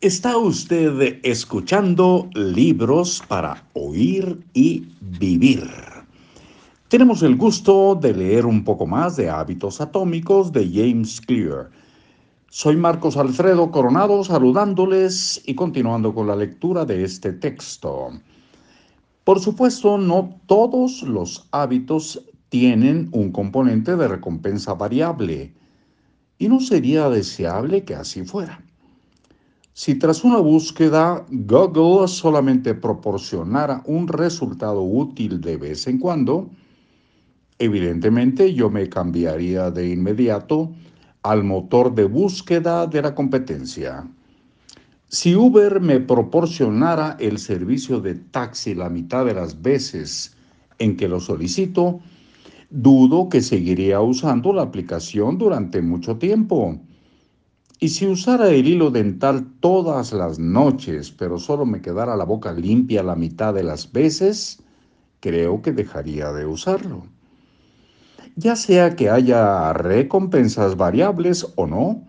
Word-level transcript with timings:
Está 0.00 0.36
usted 0.36 1.18
escuchando 1.24 2.30
libros 2.34 3.20
para 3.26 3.64
oír 3.72 4.46
y 4.54 4.86
vivir. 5.00 5.68
Tenemos 6.86 7.24
el 7.24 7.34
gusto 7.34 7.98
de 8.00 8.14
leer 8.14 8.46
un 8.46 8.62
poco 8.62 8.86
más 8.86 9.16
de 9.16 9.28
Hábitos 9.28 9.80
Atómicos 9.80 10.52
de 10.52 10.70
James 10.72 11.20
Clear. 11.20 11.70
Soy 12.48 12.76
Marcos 12.76 13.16
Alfredo 13.16 13.72
Coronado 13.72 14.22
saludándoles 14.22 15.42
y 15.44 15.56
continuando 15.56 16.14
con 16.14 16.28
la 16.28 16.36
lectura 16.36 16.84
de 16.84 17.02
este 17.02 17.32
texto. 17.32 18.12
Por 19.24 19.40
supuesto, 19.40 19.98
no 19.98 20.38
todos 20.46 21.02
los 21.02 21.48
hábitos 21.50 22.22
tienen 22.50 23.08
un 23.10 23.32
componente 23.32 23.96
de 23.96 24.06
recompensa 24.06 24.74
variable 24.74 25.52
y 26.38 26.46
no 26.46 26.60
sería 26.60 27.08
deseable 27.10 27.82
que 27.82 27.96
así 27.96 28.22
fuera. 28.22 28.62
Si 29.78 29.94
tras 29.94 30.24
una 30.24 30.38
búsqueda 30.38 31.24
Google 31.30 32.08
solamente 32.08 32.74
proporcionara 32.74 33.80
un 33.86 34.08
resultado 34.08 34.82
útil 34.82 35.40
de 35.40 35.56
vez 35.56 35.86
en 35.86 36.00
cuando, 36.00 36.50
evidentemente 37.60 38.52
yo 38.54 38.70
me 38.70 38.88
cambiaría 38.88 39.70
de 39.70 39.90
inmediato 39.90 40.72
al 41.22 41.44
motor 41.44 41.94
de 41.94 42.06
búsqueda 42.06 42.88
de 42.88 43.02
la 43.02 43.14
competencia. 43.14 44.04
Si 45.06 45.36
Uber 45.36 45.80
me 45.80 46.00
proporcionara 46.00 47.16
el 47.20 47.38
servicio 47.38 48.00
de 48.00 48.16
taxi 48.16 48.74
la 48.74 48.88
mitad 48.88 49.26
de 49.26 49.34
las 49.34 49.62
veces 49.62 50.34
en 50.80 50.96
que 50.96 51.06
lo 51.06 51.20
solicito, 51.20 52.00
dudo 52.68 53.28
que 53.28 53.40
seguiría 53.40 54.00
usando 54.00 54.52
la 54.52 54.62
aplicación 54.62 55.38
durante 55.38 55.80
mucho 55.82 56.16
tiempo. 56.16 56.80
Y 57.80 57.90
si 57.90 58.06
usara 58.06 58.48
el 58.48 58.66
hilo 58.66 58.90
dental 58.90 59.46
todas 59.60 60.12
las 60.12 60.38
noches, 60.40 61.12
pero 61.12 61.38
solo 61.38 61.64
me 61.64 61.80
quedara 61.80 62.16
la 62.16 62.24
boca 62.24 62.52
limpia 62.52 63.04
la 63.04 63.14
mitad 63.14 63.54
de 63.54 63.62
las 63.62 63.92
veces, 63.92 64.60
creo 65.20 65.62
que 65.62 65.72
dejaría 65.72 66.32
de 66.32 66.44
usarlo. 66.44 67.06
Ya 68.34 68.56
sea 68.56 68.96
que 68.96 69.10
haya 69.10 69.72
recompensas 69.72 70.76
variables 70.76 71.46
o 71.54 71.66
no, 71.66 72.02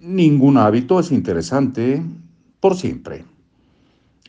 ningún 0.00 0.58
hábito 0.58 1.00
es 1.00 1.12
interesante 1.12 2.02
por 2.60 2.76
siempre. 2.76 3.24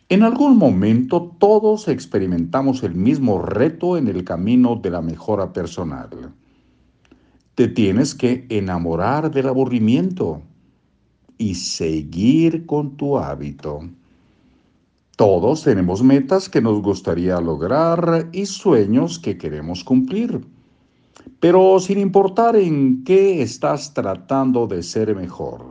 En 0.07 0.23
algún 0.23 0.57
momento 0.57 1.35
todos 1.37 1.87
experimentamos 1.89 2.83
el 2.83 2.95
mismo 2.95 3.41
reto 3.41 3.97
en 3.97 4.07
el 4.07 4.23
camino 4.23 4.75
de 4.75 4.91
la 4.91 5.01
mejora 5.01 5.51
personal. 5.51 6.09
Te 7.55 7.69
tienes 7.69 8.13
que 8.13 8.45
enamorar 8.49 9.31
del 9.31 9.47
aburrimiento 9.47 10.41
y 11.37 11.55
seguir 11.55 12.65
con 12.65 12.97
tu 12.97 13.17
hábito. 13.17 13.79
Todos 15.15 15.63
tenemos 15.63 16.03
metas 16.03 16.49
que 16.49 16.61
nos 16.61 16.81
gustaría 16.81 17.39
lograr 17.39 18.27
y 18.33 18.45
sueños 18.45 19.17
que 19.19 19.37
queremos 19.37 19.85
cumplir. 19.85 20.45
Pero 21.39 21.79
sin 21.79 21.99
importar 21.99 22.57
en 22.57 23.05
qué 23.05 23.41
estás 23.41 23.93
tratando 23.93 24.67
de 24.67 24.83
ser 24.83 25.15
mejor. 25.15 25.63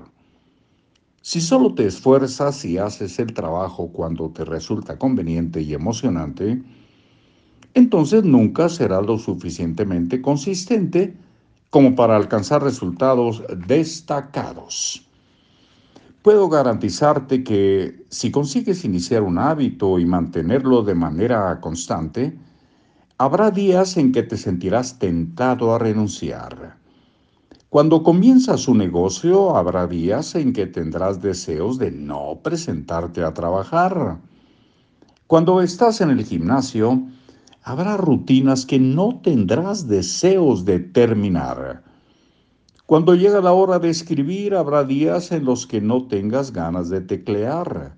Si 1.20 1.42
solo 1.42 1.74
te 1.74 1.86
esfuerzas 1.86 2.64
y 2.64 2.78
haces 2.78 3.18
el 3.18 3.34
trabajo 3.34 3.88
cuando 3.88 4.30
te 4.30 4.46
resulta 4.46 4.98
conveniente 4.98 5.60
y 5.60 5.74
emocionante, 5.74 6.62
entonces 7.74 8.24
nunca 8.24 8.70
serás 8.70 9.04
lo 9.04 9.18
suficientemente 9.18 10.22
consistente 10.22 11.14
como 11.74 11.96
para 11.96 12.14
alcanzar 12.14 12.62
resultados 12.62 13.42
destacados. 13.66 15.04
Puedo 16.22 16.48
garantizarte 16.48 17.42
que 17.42 18.06
si 18.10 18.30
consigues 18.30 18.84
iniciar 18.84 19.24
un 19.24 19.38
hábito 19.38 19.98
y 19.98 20.06
mantenerlo 20.06 20.84
de 20.84 20.94
manera 20.94 21.60
constante, 21.60 22.38
habrá 23.18 23.50
días 23.50 23.96
en 23.96 24.12
que 24.12 24.22
te 24.22 24.36
sentirás 24.36 25.00
tentado 25.00 25.74
a 25.74 25.80
renunciar. 25.80 26.76
Cuando 27.70 28.04
comienzas 28.04 28.68
un 28.68 28.78
negocio, 28.78 29.56
habrá 29.56 29.88
días 29.88 30.36
en 30.36 30.52
que 30.52 30.66
tendrás 30.66 31.20
deseos 31.20 31.76
de 31.80 31.90
no 31.90 32.38
presentarte 32.40 33.24
a 33.24 33.34
trabajar. 33.34 34.20
Cuando 35.26 35.60
estás 35.60 36.00
en 36.00 36.10
el 36.10 36.24
gimnasio, 36.24 37.02
Habrá 37.66 37.96
rutinas 37.96 38.66
que 38.66 38.78
no 38.78 39.20
tendrás 39.22 39.88
deseos 39.88 40.66
de 40.66 40.80
terminar. 40.80 41.82
Cuando 42.84 43.14
llega 43.14 43.40
la 43.40 43.54
hora 43.54 43.78
de 43.78 43.88
escribir, 43.88 44.54
habrá 44.54 44.84
días 44.84 45.32
en 45.32 45.46
los 45.46 45.66
que 45.66 45.80
no 45.80 46.06
tengas 46.06 46.52
ganas 46.52 46.90
de 46.90 47.00
teclear. 47.00 47.96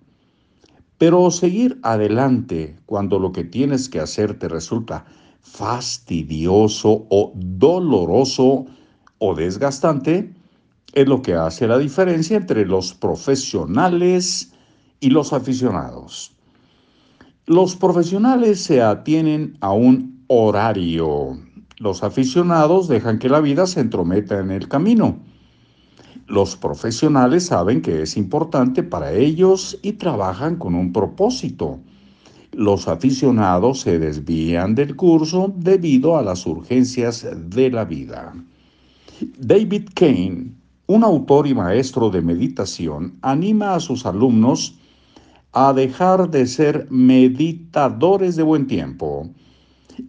Pero 0.99 1.33
seguir 1.33 1.81
adelante 1.83 2.77
cuando 2.87 3.19
lo 3.19 3.33
que 3.33 3.43
tienes 3.43 3.89
que 3.89 3.99
hacer 3.99 4.39
te 4.39 4.49
resulta 4.49 5.05
fastidioso 5.41 7.05
o 7.11 7.33
doloroso 7.35 8.67
o 9.19 9.35
desgastante 9.35 10.33
es 10.93 11.09
lo 11.09 11.23
que 11.23 11.35
hace 11.35 11.67
la 11.67 11.79
diferencia 11.79 12.37
entre 12.37 12.65
los 12.65 12.95
profesionales 12.95 14.53
y 15.01 15.11
los 15.11 15.33
aficionados. 15.33 16.36
Los 17.49 17.77
profesionales 17.77 18.65
se 18.65 18.83
atienen 18.83 19.57
a 19.61 19.71
un 19.71 20.25
horario. 20.27 21.39
Los 21.79 22.03
aficionados 22.03 22.89
dejan 22.89 23.21
que 23.21 23.29
la 23.29 23.41
vida 23.41 23.69
se 23.69 23.79
entrometa 23.79 24.41
en 24.41 24.51
el 24.51 24.67
camino. 24.67 25.21
Los 26.27 26.57
profesionales 26.57 27.47
saben 27.47 27.83
que 27.83 28.03
es 28.03 28.17
importante 28.17 28.83
para 28.83 29.13
ellos 29.13 29.79
y 29.83 29.93
trabajan 29.93 30.57
con 30.57 30.75
un 30.75 30.93
propósito. 30.93 31.79
Los 32.51 32.89
aficionados 32.89 33.79
se 33.83 34.01
desvían 34.01 34.75
del 34.75 34.97
curso 34.97 35.55
debido 35.57 36.19
a 36.19 36.23
las 36.23 36.49
urgencias 36.49 37.25
de 37.33 37.71
la 37.71 37.85
vida. 37.85 38.35
David 39.39 39.91
Kane, 39.95 40.51
un 40.89 41.05
autor 41.05 41.47
y 41.47 41.55
maestro 41.55 42.11
de 42.11 42.23
meditación, 42.23 43.19
anima 43.23 43.77
a 43.77 43.81
sus 43.81 44.05
alumnos 44.05 44.81
a 45.59 45.73
dejar 45.73 46.31
de 46.31 46.47
ser 46.47 46.87
meditadores 46.91 48.37
de 48.37 48.43
buen 48.43 48.67
tiempo. 48.67 49.27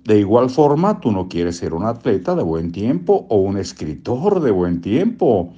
De 0.04 0.20
igual 0.20 0.50
forma, 0.50 1.00
tú 1.00 1.10
no 1.14 1.30
quieres 1.30 1.56
ser 1.56 1.74
un 1.74 1.86
atleta 1.86 2.36
de 2.36 2.44
buen 2.44 2.74
tiempo 2.74 3.26
o 3.30 3.38
un 3.38 3.56
escritor 3.56 4.42
de 4.42 4.52
buen 4.52 4.82
tiempo 4.82 5.54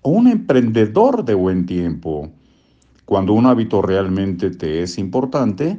o 0.00 0.10
un 0.10 0.28
emprendedor 0.28 1.26
de 1.26 1.34
buen 1.34 1.66
tiempo. 1.66 2.30
Cuando 3.04 3.34
un 3.34 3.44
hábito 3.44 3.82
realmente 3.82 4.48
te 4.48 4.82
es 4.82 4.96
importante, 4.96 5.78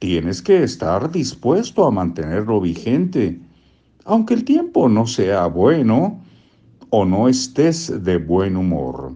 tienes 0.00 0.42
que 0.42 0.64
estar 0.64 1.12
dispuesto 1.12 1.86
a 1.86 1.92
mantenerlo 1.92 2.60
vigente, 2.60 3.40
aunque 4.04 4.34
el 4.34 4.42
tiempo 4.42 4.88
no 4.88 5.06
sea 5.06 5.46
bueno 5.46 6.20
o 6.90 7.04
no 7.04 7.28
estés 7.28 8.02
de 8.02 8.18
buen 8.18 8.56
humor. 8.56 9.14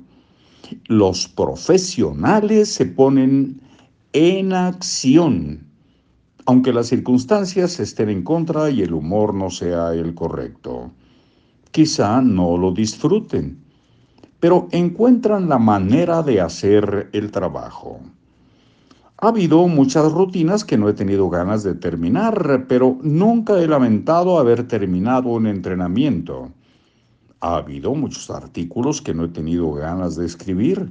Los 0.86 1.26
profesionales 1.26 2.72
se 2.72 2.86
ponen 2.86 3.60
en 4.12 4.52
acción, 4.52 5.68
aunque 6.44 6.72
las 6.72 6.88
circunstancias 6.88 7.78
estén 7.78 8.08
en 8.08 8.22
contra 8.22 8.68
y 8.68 8.82
el 8.82 8.92
humor 8.92 9.34
no 9.34 9.50
sea 9.50 9.94
el 9.94 10.14
correcto. 10.14 10.90
Quizá 11.70 12.20
no 12.20 12.58
lo 12.58 12.72
disfruten, 12.72 13.62
pero 14.40 14.66
encuentran 14.72 15.48
la 15.48 15.58
manera 15.58 16.24
de 16.24 16.40
hacer 16.40 17.08
el 17.12 17.30
trabajo. 17.30 18.00
Ha 19.18 19.28
habido 19.28 19.68
muchas 19.68 20.10
rutinas 20.10 20.64
que 20.64 20.76
no 20.76 20.88
he 20.88 20.94
tenido 20.94 21.28
ganas 21.30 21.62
de 21.62 21.74
terminar, 21.74 22.64
pero 22.66 22.98
nunca 23.02 23.60
he 23.60 23.68
lamentado 23.68 24.40
haber 24.40 24.66
terminado 24.66 25.28
un 25.28 25.46
entrenamiento. 25.46 26.50
Ha 27.40 27.58
habido 27.58 27.94
muchos 27.94 28.28
artículos 28.30 29.02
que 29.02 29.14
no 29.14 29.26
he 29.26 29.28
tenido 29.28 29.70
ganas 29.72 30.16
de 30.16 30.26
escribir, 30.26 30.90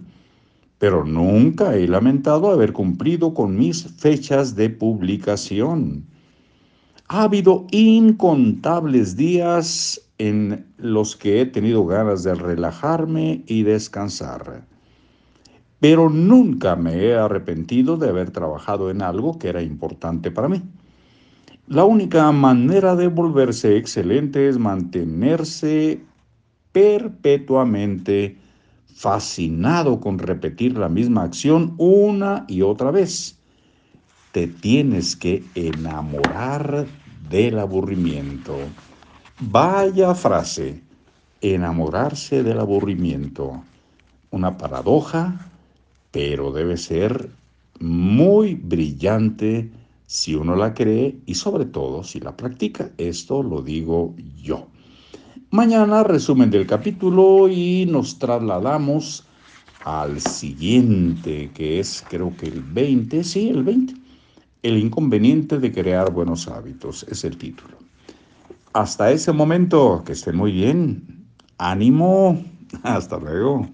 pero 0.80 1.04
nunca 1.06 1.76
he 1.76 1.88
lamentado 1.88 2.50
haber 2.50 2.72
cumplido 2.74 3.34
con 3.34 3.58
mis 3.58 3.84
fechas 3.84 4.56
de 4.56 4.70
publicación. 4.70 6.06
Ha 7.10 7.24
habido 7.24 7.68
incontables 7.72 9.18
días 9.18 10.02
en 10.18 10.66
los 10.78 11.18
que 11.18 11.42
he 11.42 11.46
tenido 11.46 11.86
ganas 11.86 12.24
de 12.24 12.34
relajarme 12.34 13.44
y 13.46 13.64
descansar. 13.64 14.66
Pero 15.82 16.10
nunca 16.10 16.76
me 16.76 16.96
he 16.96 17.16
arrepentido 17.16 17.98
de 17.98 18.10
haber 18.10 18.32
trabajado 18.32 18.90
en 18.90 19.02
algo 19.02 19.38
que 19.38 19.50
era 19.50 19.62
importante 19.62 20.32
para 20.32 20.48
mí. 20.48 20.62
La 21.68 21.84
única 21.84 22.32
manera 22.32 22.96
de 22.96 23.08
volverse 23.08 23.76
excelente 23.76 24.48
es 24.48 24.58
mantenerse 24.58 26.02
perpetuamente 26.72 28.38
fascinado 28.96 30.00
con 30.00 30.20
repetir 30.20 30.78
la 30.78 30.90
misma 30.90 31.24
acción 31.24 31.76
una 31.78 32.46
y 32.48 32.62
otra 32.62 32.92
vez. 32.92 33.38
Te 34.32 34.48
tienes 34.48 35.16
que 35.16 35.44
enamorar 35.56 36.86
del 37.30 37.60
aburrimiento. 37.60 38.58
Vaya 39.40 40.14
frase, 40.16 40.82
enamorarse 41.42 42.44
del 42.44 42.60
aburrimiento. 42.60 43.64
Una 44.32 44.58
paradoja, 44.58 45.50
pero 46.12 46.52
debe 46.52 46.78
ser 46.78 47.30
muy 47.80 48.56
brillante 48.56 49.72
si 50.06 50.36
uno 50.36 50.56
la 50.56 50.74
cree 50.74 51.20
y 51.26 51.36
sobre 51.36 51.66
todo 51.66 52.04
si 52.04 52.20
la 52.20 52.36
practica. 52.36 52.92
Esto 52.98 53.44
lo 53.44 53.62
digo 53.62 54.16
yo. 54.42 54.68
Mañana 55.52 56.04
resumen 56.04 56.52
del 56.52 56.68
capítulo 56.68 57.50
y 57.50 57.88
nos 57.88 58.20
trasladamos 58.20 59.26
al 59.84 60.22
siguiente, 60.22 61.50
que 61.56 61.80
es 61.80 62.06
creo 62.08 62.38
que 62.38 62.46
el 62.46 62.62
20, 62.62 63.24
sí, 63.24 63.50
el 63.50 63.64
20. 63.64 63.96
El 64.62 64.78
inconveniente 64.78 65.58
de 65.58 65.72
crear 65.72 66.14
buenos 66.14 66.48
hábitos 66.48 67.04
es 67.10 67.24
el 67.24 67.36
título. 67.38 67.80
Hasta 68.74 69.12
ese 69.12 69.32
momento, 69.32 70.04
que 70.06 70.12
estén 70.12 70.36
muy 70.36 70.52
bien. 70.52 71.26
Ánimo. 71.58 72.46
Hasta 72.84 73.18
luego. 73.18 73.68